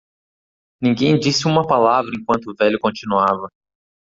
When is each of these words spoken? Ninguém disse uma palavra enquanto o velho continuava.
Ninguém 0.81 1.19
disse 1.19 1.45
uma 1.45 1.67
palavra 1.67 2.09
enquanto 2.19 2.47
o 2.49 2.55
velho 2.55 2.79
continuava. 2.79 3.49